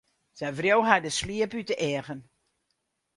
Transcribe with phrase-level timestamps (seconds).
[0.37, 2.21] Sy wreau har de sliep út de eagen.